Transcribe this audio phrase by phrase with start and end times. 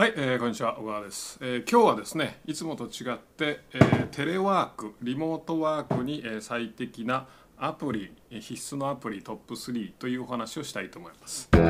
[0.00, 7.26] はい、えー、こんにちは小川です、えー今日はですねいつもと違って、えーテレワークリモートワークに、えー最適な
[7.58, 11.50] アプリ必須のアプリトップ3というお話をしたいと思います。
[11.52, 11.60] は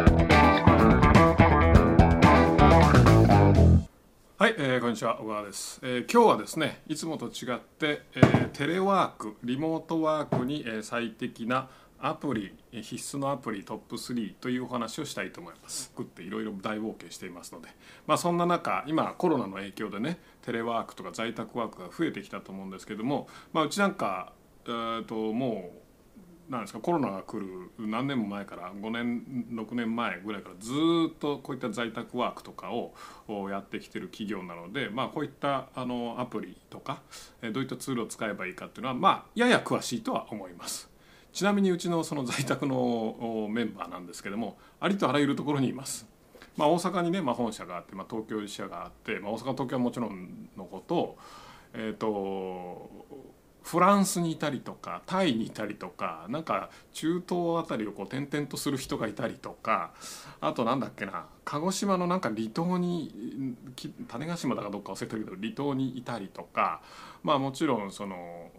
[4.48, 11.68] い、えーこんにちは小川です、えー今日はですねいつもと違って、えーテレワークリモートワークに、えー最適な
[12.02, 15.92] アプリ必須のアプリトップ3というお話をしたいと思います。
[15.96, 17.68] 僕っていろいろ大冒険していますので、
[18.06, 24.32] まあ、そんな中今コロナの影響でねテレワークとか在宅ワークが増えてきたと思うんですけども、まあ、うちなんか、
[24.66, 25.80] えー、ともう
[26.50, 30.72] なんですかコロナが来る何年も前から5年6年前ぐらいからず
[31.08, 32.92] っとこういった在宅ワークとかを
[33.50, 37.02] やってきてる企業なので、まあ、こういったあのアプリとか
[37.52, 40.89] どういったツールを使えばいいかっていうのは、まあ、やや詳しいとは思います。
[41.32, 46.06] ちなみにうちのその在宅のメンバーなんですけどもありとあらゆるところにいます。
[46.56, 51.16] まあ、大阪にね、まあ、本社があって、まあ、東京支社があって、まあ、大阪東京はもちろんのこと,、
[51.72, 52.90] えー、と
[53.62, 59.92] フランスにいたりとかタイにいたりとかなんか中東あたりをこう転々とする人がいたりとか
[60.40, 63.54] あとなんだっけな鹿児島のなんか離島に
[64.08, 66.82] 種子島だかどっか忘れたけど離島にいたりとか
[67.22, 68.50] まあもちろんその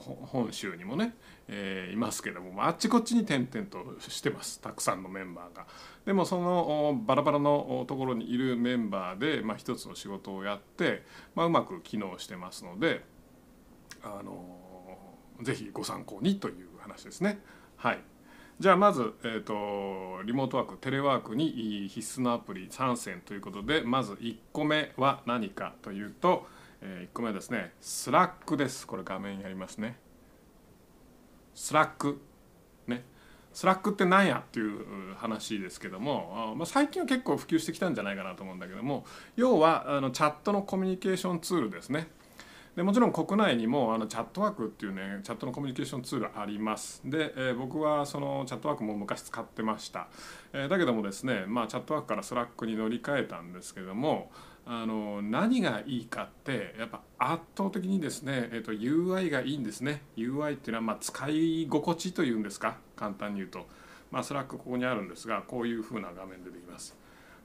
[0.00, 1.14] 本州にもね、
[1.48, 5.66] えーいますけどもあっちこっちに転々としてますたくさんのメンバーが。
[6.04, 13.04] でもそのバラバラのところにいるメンバーで、まあ、一つの仕事をやって、まあ、うまく機能してますので、
[14.02, 14.66] あの
[15.42, 17.40] ぜひご参考にという話ですね。
[17.76, 17.98] はい
[18.58, 26.46] じゃあまず、えー、とリモートワークテレワークに必須のアプリ3選ということでまず1個目は何かというと、
[26.88, 28.86] え1個目はですねスラックです。
[28.86, 29.98] これ画面にありますね。
[31.54, 32.20] スラック。
[32.86, 33.04] ね。
[33.52, 42.08] スラックって何やっていう話ですけども、あまあ、最近は結構普及してきたんじゃないかなと思うんだけども要はあのチャットのコミュニケーションツールですね。
[42.76, 47.00] でもちろん国内にもあのチャットワークっていうねチャットのコミュニケーションツールあります。
[47.06, 50.08] で、えー僕はそのチャットワークも昔使ってました、
[50.52, 54.30] えーだけどもですね、まあ、チャットワークからスラックに乗り換えたんですけども
[54.66, 60.02] あの何がいいかってやっぱ圧倒的にですね、えー、と UI がいいんですね。
[60.16, 62.76] UI っていうのはまあ使い心地というんですか。
[62.94, 63.66] 簡単に言うと、
[64.10, 66.94] まあ、スラックここにあるんですがこういう風な画面でできます。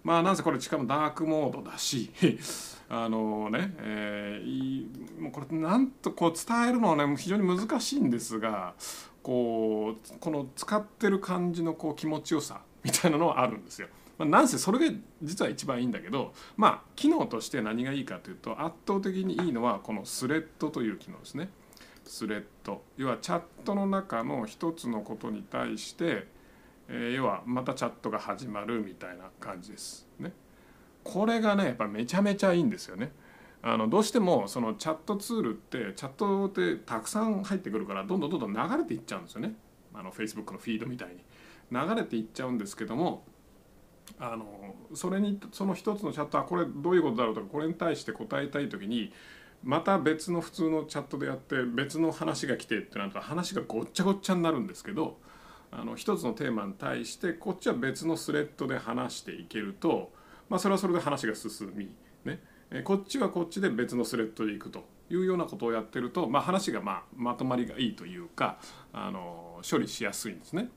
[0.03, 2.11] まあなんせこれしかもダークモードだし
[2.89, 8.73] あのね、えーもうこれなんとこう伝えるのはね非常に難しいんですが
[9.21, 13.87] こうこの使ってる感じのこう気持ちよさみたいなのはあるんですよ。
[14.17, 21.49] まあ、なんせそれが実は一番いいんだけどまあ機能として何がいいかというと圧倒的にいいのはこのスレッドという機能ですね。
[22.03, 26.27] スレッド要はチャットの中の一つのことに対して
[26.93, 30.33] えー要はまたチャットが始まるみたいな感じですね。
[31.03, 33.13] これがねやっぱめちゃめちゃいいんですよね。
[33.63, 39.53] あのどうしてもそのチャットツールってチャットってたくさん入ってくるからどんどんどんどん流れていっちゃうんですよね。
[39.93, 41.17] あの Facebook のフィードみたいに
[41.71, 43.23] 流れていっちゃうんですけども
[44.19, 49.13] あのそれにその一つのチャットはこれどういうことだろうとかこれに対して答えたい時に
[49.63, 55.17] また別の普通のチャットでやって別の話が来てってなると話がごっちゃごっちゃになるんですけど
[55.71, 60.11] あの一つのテーマに対してこっちは別のスレッドで話していけると、
[60.49, 61.89] まあ、それはそれで話が進み、
[62.25, 62.39] ね、
[62.83, 68.57] こっちはこっちで別のスレッドでいくというようなことをやってると、まあ、話がまあまとまりがいいというか
[68.91, 70.69] あの処理しやすいんですね。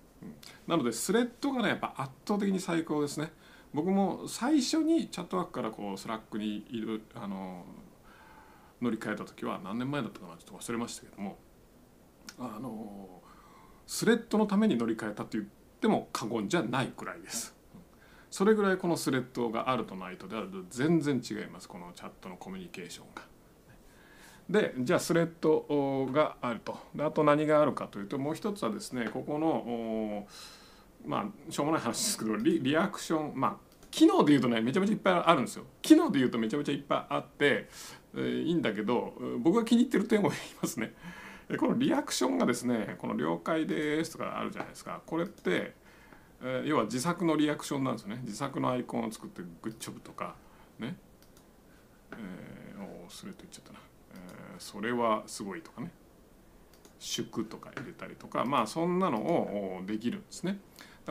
[0.67, 3.31] なのでスレッドがねやっぱ圧倒的に最高ですね。
[3.75, 7.65] 僕も最初にチャットワークからこうスラックにいるあの
[8.81, 11.37] 乗り換えた時は何年前だったかなちょっと忘れましたけども
[12.39, 13.21] あの
[13.87, 15.45] スレッドのために乗り換えたと言っ
[15.81, 17.55] ても過言じゃないくらいです。
[18.31, 23.23] それぐらいこのスレッドがあるとないとでは全然違いますこのチャットのコミュニケーションが。
[24.51, 30.27] でじゃあスレッドがあるとあと何があるかというともう一つはですねここの
[31.07, 33.57] まあしょうもない話ですけどリリアクションまあ
[33.91, 37.69] 機能で言うとねめちゃめちゃいっぱいあるんですよ機能で言うとめちゃめちゃいっぱいあって、
[38.17, 40.93] えーいいんだけど僕が気に入ってる点を言いますね
[41.59, 45.03] このリアクションがですねこの「了解です」とかあるじゃないですか。
[45.07, 45.75] これって、
[46.43, 48.21] えー要は自作のリアクションなんですよね。
[48.25, 50.35] 自作のアイコンを作って「グッジョブ」とか
[50.79, 50.97] ね。
[52.13, 53.79] えー、おースレッド言っちゃったな、
[54.15, 55.91] えーそれはすごいとかね。
[56.99, 60.59] 祝とか入れたりとかまあそんなのをできるんですね。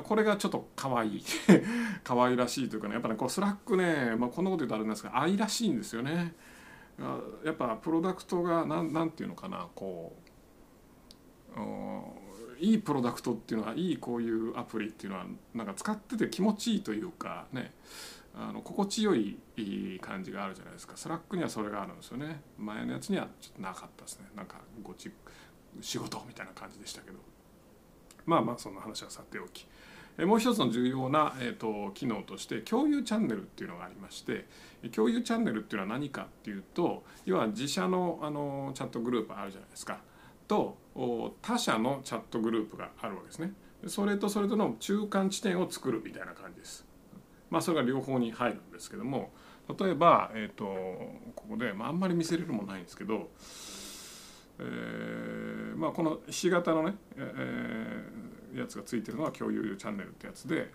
[0.02, 1.24] これがちょっと可愛い。
[2.04, 6.34] 可愛らしいというかねやっぱねこうスラックね、まあ、こんなこと言うとあれなんですが愛らしいんですよね。
[7.44, 10.23] やっぱプロダクトがなんなんていうのかなこう
[12.60, 17.74] いいプロダクトっていうのはいいこういうアプリっていうのはなんか使ってて気持ちいいというかね。
[18.36, 19.38] あの心地よい
[20.02, 20.98] 感じがあるじゃないですか。
[20.98, 22.42] スラックにはそれがあるんですよね。
[22.58, 24.26] 前のやつにはちょっとなかったですね。
[24.36, 25.12] なんかごち
[25.82, 27.20] 仕事みたいな感じでしたけど。
[28.26, 29.68] まあまあそんな話はさておき。
[30.18, 34.46] もう一つの重要な、えーと、機能として共有チャンネルっていうのがありまして
[34.92, 39.98] 共有チャンネルっていうのは何かっていうと要は自社のあのチャットグループあるじゃないですか。
[40.54, 43.54] と他社のチャットグループがあるわけですね。
[43.88, 46.86] それとそれとの中間地点を作るみたいな感じです。
[47.50, 49.32] まあそれが両方に入るんですけども
[49.80, 50.66] 例えば、えーと、
[51.36, 53.30] ここで、まあ、んまり見せれるもないんですけど、
[54.60, 60.70] えーまあ、このひし形のね、えー、やつがついてるのは共有チャンネルってやつで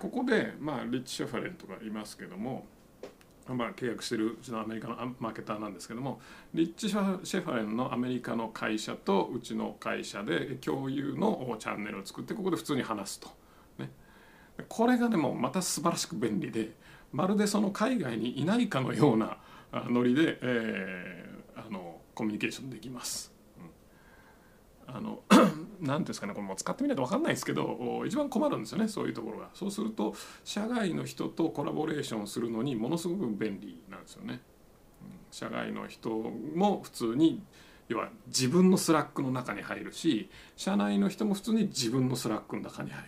[0.00, 2.66] ここで、まあ、リッチ・シェファレンとかいますけども
[3.46, 6.20] まあ、契約してるうちのアメリカのマーケターなんですけども
[6.54, 13.28] リッチ・シェファレンのアメリカの会社とうちの会社で共有のチャンネルを作ってここで普通に話すと、
[13.78, 13.90] ね、
[14.68, 16.70] これがでもまた素晴らしく便利で
[17.12, 19.36] まるでその海外にいないかのような
[19.72, 23.32] ノリで、えー、あのコミュニケーションできます。
[24.88, 24.96] うん。
[24.96, 25.22] あの
[25.80, 34.40] 何ですかねこれも使ってみないと分かんないですけど一番困るんですよねそういうところがそうすると社外の人とコラボレーションするのにものすごく便利なんですよね。
[35.30, 37.42] 社外の人も普通に
[37.88, 43.04] 要は自分の Slack の中に入るし社内の人も普通に自分の Slack の中に入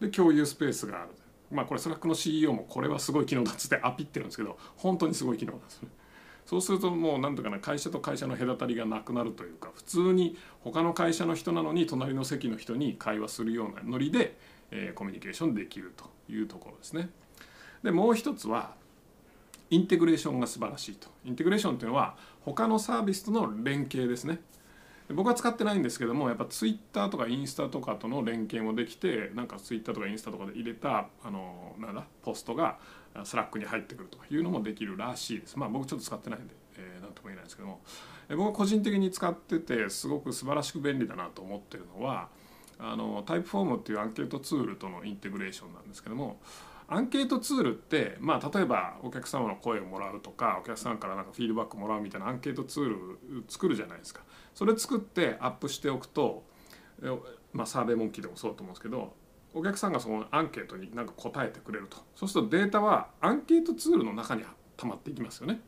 [0.00, 0.08] る。
[0.08, 1.10] で共有スペースがある。
[1.50, 5.88] まあこれ Slack の CEO もこれはすごい機能だっつってアピってるんですけど本当にすごい機能なんですね。
[6.48, 10.34] そうするともう何とかな会社と会社の隔たりがなくなるというか普通に
[10.64, 14.38] 他の会社の人なのに隣の席の人に会話するようなノリで、
[14.70, 17.10] えー、コミュニケーションできるというところですね。
[17.82, 18.72] でもう一つは
[19.68, 21.08] インテグレーションが素晴らしいと。
[21.26, 24.40] インテグレーションというのは他のサービスとの連携ですね。
[25.14, 32.78] 僕は使ってないんですけどもやっぱツイッターとかインスタとかとの連携もできてなんかツイッターとかインスタとかで入れたあのなんだポストが
[33.24, 35.58] Slack に入ってくるというのもできるらしいです。
[35.58, 37.80] まあ僕ちょっと使ってないんで、えー、なんとも言えないですけども、
[38.28, 42.28] えー、僕は個人的に使っててすごく素晴らしく便利だなと思ってるのは
[42.78, 46.40] あの Typeform っていうアンケートツールとのインテグレーションなんですけども
[46.90, 54.22] アンケートツールって、まあ、例えばお客様の声をもらうとかお客さんからなんかフィードバックもらうみたいなアンケートツール作るじゃないですか
[54.54, 56.44] それ作ってアップしておくと、
[57.52, 59.12] まあ、サーベイモンキーでもそうと思うんですけど
[59.54, 64.44] お客さんがそのアンケートになんか答えてくれるとそうするとデータはアンケートツールの中に
[64.76, 65.60] 溜まっていきますよね。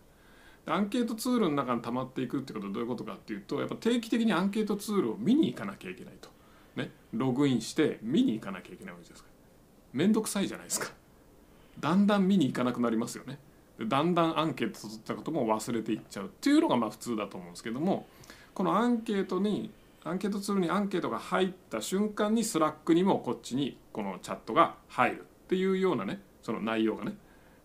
[0.66, 6.28] アンケートツールの中に溜まっていくってことはどういうことかっていうとやっぱ定期的にアンケートツールを見に行かなきゃいけないと。
[6.76, 9.98] ね、ログインして見に行かなきゃいけないわけですから。
[9.98, 10.92] めんどくさいじゃないですか。
[11.80, 13.38] だんだん見に行かなくなりますよね。
[13.80, 18.06] だんだんアンケート取ったことも忘れていっちゃうっていうのがまあ普通だと思うんですけども
[18.52, 19.70] このアンケートに
[20.02, 27.12] アンケートツールにアンケートが入った瞬間に Slack にもこっちにこのチャットが入るっていうようなねその内容がね、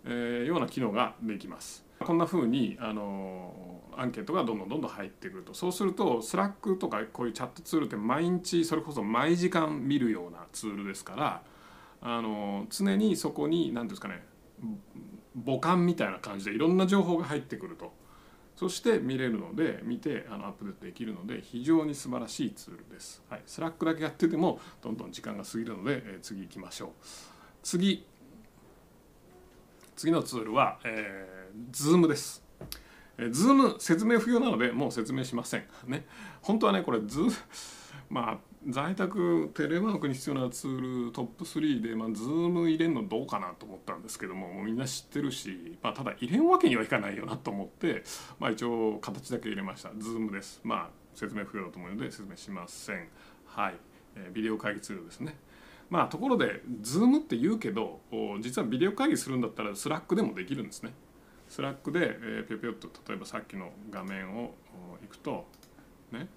[0.05, 1.85] えー、ような機能ができます。
[1.99, 11.41] こんな風にあのアンケートがどんどんどんどん入ってくるとそうすると Slack とかこういうチャットツールって毎日それこそ毎時間見るようなツールですから
[12.01, 14.25] あの常にそこに何ですかね
[15.45, 17.93] 母艦みたいな感じでいろんな情報が入ってくると。
[18.55, 23.21] そして見れるので見てあのアップデートできるので非常に素晴らしいツールです。
[23.29, 26.89] はい、 Slack だけやっててもどんどん時間が過ぎるので、え、次行きましょう。
[27.61, 28.05] 次
[29.95, 32.43] 次のツールは、えー、Zoom です。
[33.17, 35.65] え、Zoom 説明不要なのでもう説明しません。
[35.87, 36.05] ね、
[36.41, 37.31] 本当はねこれ Zoom
[38.09, 48.03] まあ在宅テレワークに必要なツールトップ3で、まあ、Zoom 入れんのどうかなと思ったんですけどももうみんな知ってるし、まあ、ただ入れんわけにはいかないよなと思って、
[48.39, 49.89] まあ、一応形だけ入れました。
[49.89, 50.61] Zoom です。
[50.63, 53.07] まあ説明不要だと思うので説明しません。
[53.45, 53.75] はい、
[54.15, 55.35] えー、ビデオ会議ツールですね。
[55.89, 57.99] まあところで Zoom って言うけど
[58.41, 60.91] 実はビデオ会議するんだったら Slack でもできるんですね。
[61.49, 64.55] Slack で、えー、ぴょぴょっと例えばさっきの画面を
[65.03, 65.45] いくと
[66.11, 66.27] ね。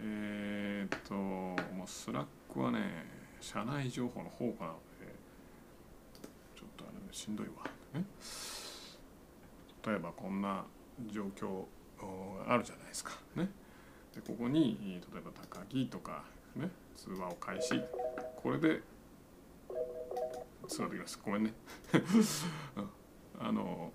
[0.00, 3.06] えー、っともう Slack はね
[3.40, 5.06] 社内情報の方がなので
[6.56, 8.04] ちょっとあれ、ね、しんどいわ、ね、
[9.86, 10.64] 例えばこんな
[11.10, 11.64] 状況
[12.46, 13.12] あるじゃないですか。
[13.36, 13.48] ね
[14.14, 16.24] でここに例えば高木とか
[16.56, 17.80] ね通話を開始。
[18.36, 18.82] これで
[20.68, 21.20] 通話できます。
[21.24, 21.52] ごめんね。
[23.40, 23.92] あの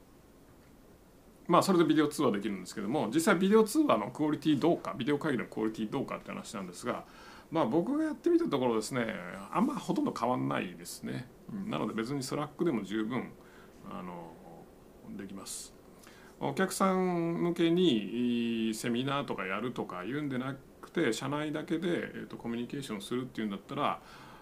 [1.48, 7.06] まあそれでビデオ通話できるんですけども実際ビデオ通話のクオリティどうかビデオ会議のクオリティどうかって話なんですが
[7.52, 9.06] まあ僕がやってみたところですね
[9.52, 11.28] あんまほとんど変わんないですね。
[11.54, 13.32] うんなので別に Slack でも十分
[13.90, 14.34] あの
[15.18, 15.74] できます。
[16.40, 24.00] お客さん向けにセミナーとかやるとか言うんでなくて社内だけで、えー、とコミュニケーションするっていうんだったら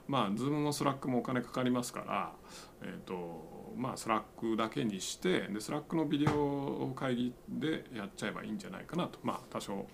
[0.07, 2.33] まあ Zoom も Slack もお金かかりますから
[2.81, 9.19] えっ、ー、とまあ Slack だけにしてで Slack のビデオ会議でやっちゃえばいいんじゃないかなと。
[9.23, 9.85] まあ多少、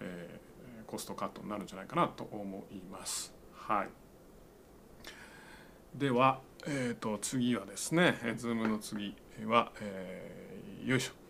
[0.00, 3.34] えー、コストカットになるんじゃないかなと思います。
[3.52, 3.88] はい。
[5.94, 9.14] ではえっ、ー、と次はですね Zoom の次
[9.46, 11.26] は、えー、よいしょ。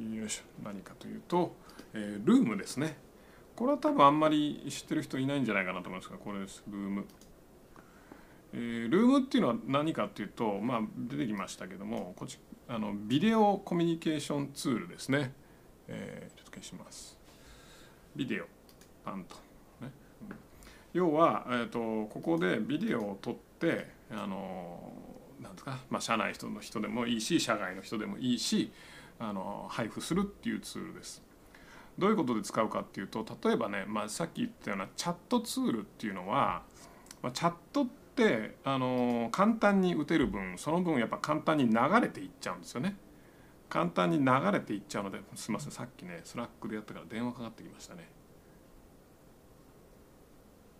[0.00, 0.42] よいしょ。
[0.64, 1.54] 何かというと、
[1.92, 2.96] えー、ルームですね。
[3.56, 6.62] これは多分あんまり知ってる人いないんじゃないかなと思いますがこれです。
[6.68, 7.06] ルーム、
[8.52, 15.32] えー、ルームっていうのは何かっていうとまあ出てきましたけどもこっちあのビデオコミュニケーションツールですね、
[15.88, 17.18] えー、ちょっと消します。
[18.16, 18.46] ビデオ。
[19.04, 19.36] パンと、
[19.84, 19.92] ね、
[20.92, 24.92] 要は、えーと、ここでビデオを撮ってあの
[25.40, 28.72] なんですか、まあ、社内人の人でもいいし社外の人でもいいし
[29.18, 31.22] あの配布するっていうツールです。
[31.96, 36.62] どういうことで使うかっていうと例えばね、まあ、さっき言ったようなチャットツールっていうのは、
[37.22, 37.86] まあ、チャットっ
[38.16, 42.96] てあの簡単に打てる分その分やっぱ簡単に流れていっちゃうんですよね。
[43.68, 48.08] 簡単に流れていっちゃうのですみませんさっきね Slack でやったから電話かかってきましたね。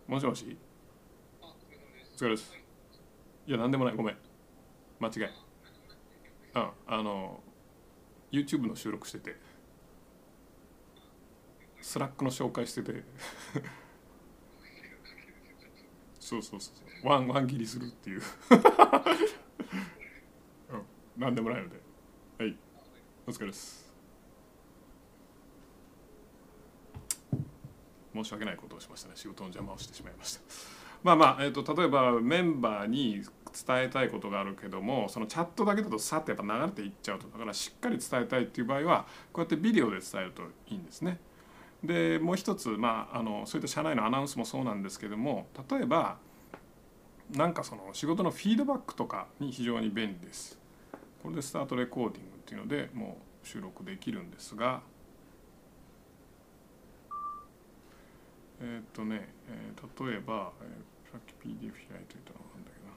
[0.07, 0.57] もしもし？
[1.41, 1.47] お
[2.17, 2.53] 疲れです。
[3.47, 4.17] いや何でもないごめん
[5.01, 5.23] 間違い。
[6.55, 7.41] うんあの
[8.31, 9.44] YouTube の収録してて。
[11.95, 13.05] Slack の紹介してて。
[16.19, 16.73] そうそうそ
[17.05, 18.23] うワンワン切りするっていう。
[20.71, 20.83] うん。
[21.17, 21.81] 何でもないので。
[22.39, 22.59] はい。
[23.29, 23.95] お疲れです。
[28.13, 29.15] 申し訳ないことをしましたね。
[29.15, 30.41] 仕事の邪魔をしてしまいました。
[31.05, 33.23] まあまあ、えーと、例えばメンバーに
[33.67, 37.29] 伝えたいことがあるけどもそのチャットだけだとさってやっぱ流れていっちゃうと。
[37.29, 41.21] だからしっかり伝えたいっていう場合はこうやってビデオで伝えるといいんですね。
[41.85, 46.17] でもう一つ、まあ、あのそういった社内のアナウンスもそうなんですけども例えば
[47.31, 50.59] なんかその仕事のフィードバックとかに非常に便利です。
[51.23, 54.83] これでスタートレコーディングっていうのでもう収録できるんですが
[58.61, 62.93] えっ、とね、えー、例えば、えー、さっき PDF 開いといたのなんだけど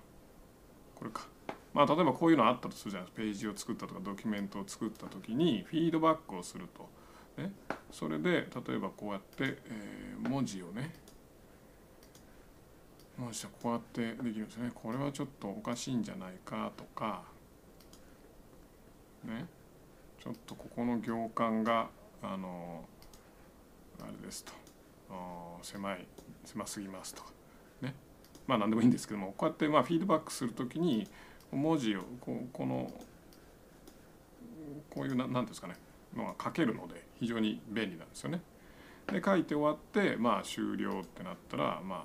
[0.96, 1.28] これか。
[1.74, 6.90] まあ、例えばこういうのあったとするじゃないですかページを作ったとかドキュメントを作った時にフィードバックをすると。
[7.38, 7.52] ね、
[7.92, 10.92] それで例えばこうやって、えー、文字をね
[13.18, 14.72] 文字はこうやってできるんですね。
[14.74, 17.24] これはちょっとおかしいんじゃないかとか
[19.24, 19.46] ね
[20.20, 21.90] ちょっとここの行間が
[22.22, 22.86] あの
[24.02, 24.54] あれですと
[25.62, 26.06] 狭い
[26.46, 27.32] 狭すぎますとか
[27.82, 27.94] ね。
[28.48, 31.08] まあ何でもいいんですけどもこうやってまあフィードバックするときに
[31.52, 32.92] 文字をこうこの
[34.90, 35.76] こういうななんですかね。
[36.16, 38.42] のが書けるので非常に便利なんですよね。
[39.08, 42.04] で書いて終わってまあ終了ってなったらまあ、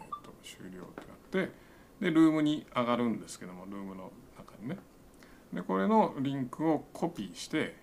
[0.00, 1.52] えー、と終了ってなって
[2.00, 4.78] で Loom に上がるんですけども Loom の中にね。
[5.52, 7.74] でこれのリンクをコピーして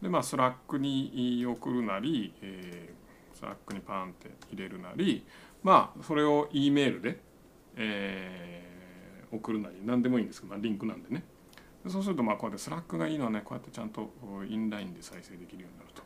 [0.00, 5.26] でまあ Slack に送るなり、えー、 Slack にパンって入れるなり
[5.62, 7.18] まあそれを E メールで、
[7.76, 11.24] えー、送るなり何でもいいんですけど、まあ、リンクなんでね。
[11.86, 14.10] そうするとまあこうやって Slack がいいのはねこうやってちゃんと
[14.48, 16.02] インラインで再生できるようになると。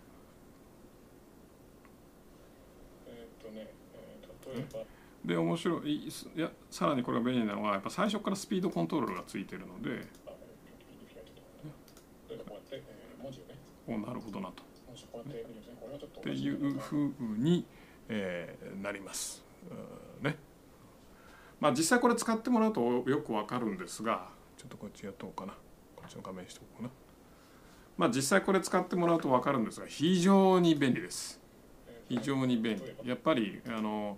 [3.09, 3.73] えっとね、
[4.55, 4.85] 例えば
[5.25, 10.07] で面白いいやさらにこれが便利なのはやっぱ最初からスピードコントロールがついてるので。
[13.89, 14.63] おなるほどなと。
[16.21, 17.67] っていうふうに、
[18.09, 19.43] えー、なります。
[20.21, 20.37] ね。
[21.61, 25.55] まあ実際これ使ってもらうとよくわかるんですがちょっとこっちやっとこうかな。
[25.97, 26.91] こっちの画面しておこうかな。
[27.97, 31.41] まあ実際これ使ってもらうと分かるんですが非常に便利です。
[32.09, 33.09] 非常に便利。
[33.09, 34.17] やっぱりあの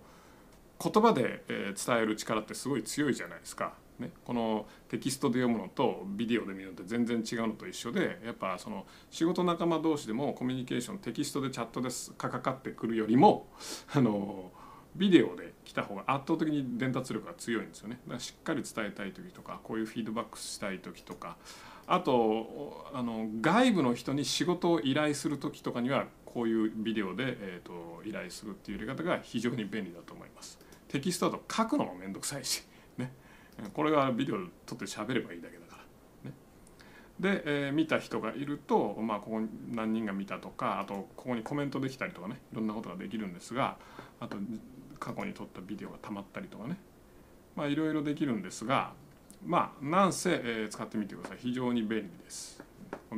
[0.82, 3.74] 言葉で伝える力ってすごい強いじゃないですか。
[3.98, 13.46] ね、このテキストで読むのとビデオで見るのって全然違うのと一緒でやっぱその仕事仲間同士でもコミュニケーションテキストでチャットですかかかってくるよりも
[13.94, 14.50] あの
[14.96, 17.98] ビデオで来た方が圧倒的に伝達力が強いんですよね。
[18.04, 21.36] だからしっかり伝えたい時とかこういうフィードバックしたい時とか
[21.86, 30.58] あとあの外部の人に仕事を依頼する時とかにはこういうビデオで、えーと、依頼するっていうやり方が非常に便利だと思います。
[30.88, 32.64] テキストだと書くのも面倒くさいし、
[32.98, 33.12] ね、
[33.72, 35.76] これはビデオ撮って喋ればいいだけだか
[36.24, 36.36] ら、ね、
[37.20, 43.76] で、えー、見た人がいると、まあ、ここに何人が見たとかあとここにコメントできたりとかねいろんなことができるんですが
[44.18, 44.36] あと
[45.04, 46.78] 過去に撮ったビデオがたまったりとかね。
[47.54, 48.92] まあいろいろできるんですが
[49.44, 51.38] まあなんせ、え、使ってみてください。
[51.40, 52.62] 非常に便利です。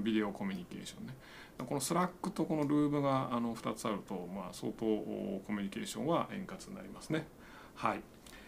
[0.03, 1.15] ビデオコミュニケーションね。
[1.59, 7.27] この Slack とこの Loom があの2つあると、まあ、相当コミュニケーションは円滑になりますね。
[7.77, 8.01] はい。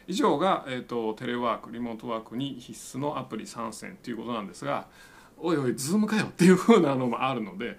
[0.09, 4.87] 以上が、えーと、テレワークリモートワークに必須のアプリ三選ということなんですが
[5.37, 7.76] おいおい Zoom かよっていうふうなのもあるので、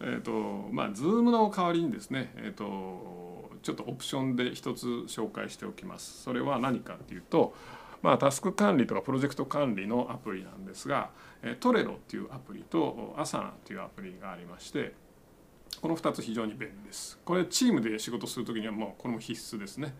[0.00, 3.27] えーとまあ、 Zoom の代わりにですね、えーと、
[3.62, 6.22] ちょっとオプションで一つ紹介しておきます。
[6.22, 7.54] それは何かっていうと、
[8.02, 11.10] まあ、タスク管理とかプロジェクト管理のアプリなんですが
[11.60, 14.94] Trello っていうアプリと Asana っていうアプリがありまして
[15.80, 17.18] この2つ非常に便利です。
[17.24, 19.94] これチームで仕事する時にはもうこれも必須ですね。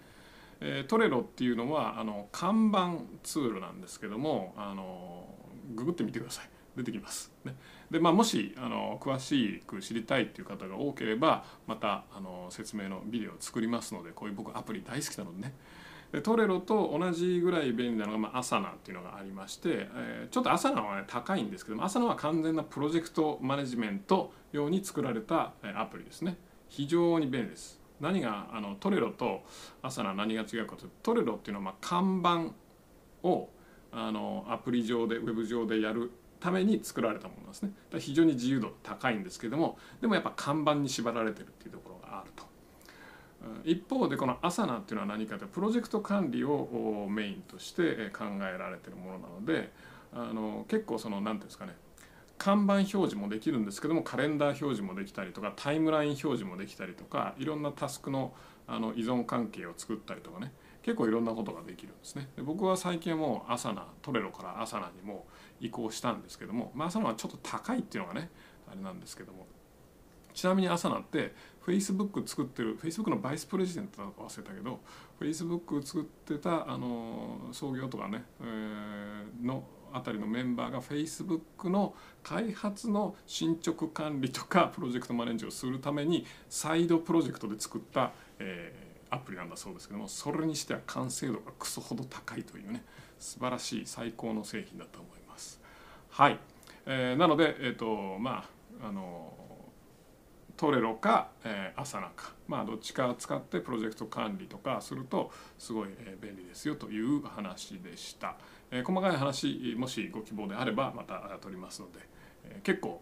[0.61, 5.25] え Trello っていうのはあのカンバンツールなんですけどもあの
[5.75, 7.32] ググってみてください出てきます。
[7.44, 7.56] ね、
[7.90, 15.54] でまあ、もしあの詳しく知りたいっていう方が多ければまたあの説明のビデオを作りますのでこういう僕アプリ大好きなのでね。
[16.12, 26.37] でトレロと同じぐらい便利なのが、まあ、アサナっていうのがありまして、えー、ちょっとアサナは、ね、高いんですけどもアサナは完全なプロジェクトマネジメント用に作られたえアプリですね。
[26.68, 27.78] 非常に便利です。
[28.00, 29.42] 何があのトレロと
[29.82, 32.54] アサナ何が違うかというとトレロっていうのはまあ看板
[33.28, 33.49] を
[33.90, 37.73] あのアプリ上でウェブ上でやるために作られたものですね。
[37.99, 42.47] 非常に自由度高いんですけどもでもやっぱ看板に縛られてるっていうところがあると。
[43.64, 49.73] 一方でこのアサナっていうのは何かというとプロジェクト管理をメインとして考えられてるものなので
[50.12, 51.75] あの結構その何ていうんですかね
[52.37, 58.33] 看板表示もできるんですけどもカレンダー表示もできたりとかタイムライン表示もできたりとかいろんなタスクの
[58.71, 60.52] あの依存関係を作ったりとかね
[60.88, 62.30] 結構いろんなことができるんですね。
[62.35, 65.26] で僕は最近はもうアサナトレロからアサナにも
[65.61, 68.30] 移行したんですけども、まあ、アサナはちょっと高いっていうのがね
[68.73, 69.47] あれなんですけども。
[70.33, 71.35] ちなみにアサナって
[71.66, 74.78] Facebook 作ってる Facebook のバイスプレジデントだか忘れたけど
[75.21, 92.85] Facebook 作ってたあの創業とかね、えー、のあたりのメンバーが Facebook の開発の進捗管理とかプロジェクトマネージをするためにサイドプロジェクトで作った、えー、アプリなんだそうですけどもそれにしては完成度がクソほど高いというね
[93.19, 95.61] 素晴らしい最高の製品だと思います。
[96.11, 96.38] はい、
[96.87, 98.45] えー、なので、えーとま
[98.83, 99.35] ああの
[100.59, 105.89] トレロか、えー、アサナか、まあ、どっちか使ってプロジェクト管理とかするとすごい、
[106.21, 108.37] 便利ですよという話でした、
[108.73, 112.00] えー、細かい話もしご希望であればまた取りますので、
[112.45, 113.00] えー、結構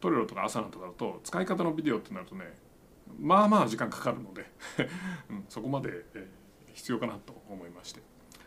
[0.00, 2.44] トレロとかアサナとかだと使い方のビデオってなるとね
[3.18, 4.50] まあまあ時間かかるので
[5.30, 6.28] うん、そこまで、え、
[6.72, 8.00] 必要かなと思いまして。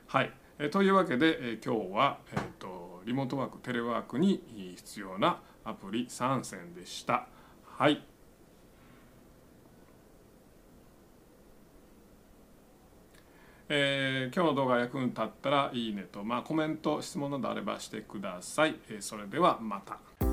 [0.07, 4.43] はい、え、というわけで、えー、今日は、えーとリモートワークテレワークに
[4.75, 7.27] 必要なアプリ3選でした。
[7.65, 8.03] はい。
[13.69, 20.10] えー、今日の動画役に立ったらいいねと、まあ、コメント質問などあればしてください、え、それではまた。